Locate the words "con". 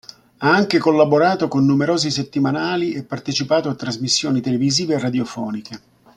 1.47-1.63